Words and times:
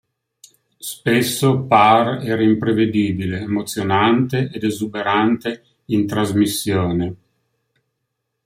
Spesso 0.79 1.67
Paar 1.67 2.23
era 2.25 2.41
imprevedibile, 2.41 3.39
emozionante, 3.41 4.49
ed 4.51 4.63
esuberante 4.63 5.63
in 5.93 6.07
trasmissione. 6.07 7.15